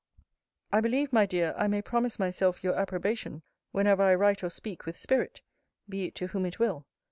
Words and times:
I 0.71 0.81
believe, 0.81 1.13
my 1.13 1.27
dear, 1.27 1.53
I 1.55 1.67
may 1.67 1.83
promise 1.83 2.17
myself 2.17 2.63
your 2.63 2.73
approbation, 2.73 3.43
whenever 3.71 4.01
I 4.01 4.15
write 4.15 4.43
or 4.43 4.49
speak 4.49 4.87
with 4.87 4.97
spirit, 4.97 5.41
be 5.87 6.05
it 6.05 6.15
to 6.15 6.27
whom 6.29 6.47
it 6.47 6.57
will. 6.57 6.87